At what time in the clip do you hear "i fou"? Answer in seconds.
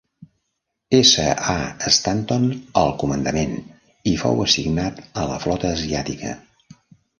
4.15-4.43